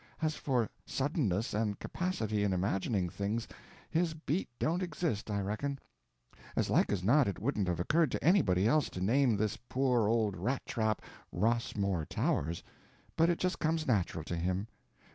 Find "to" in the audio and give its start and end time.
8.13-8.23, 8.89-8.99, 14.23-14.35